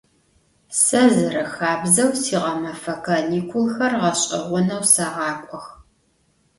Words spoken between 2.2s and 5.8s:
siğemefe kanikulxer ğeş'eğoneu seğak'ox.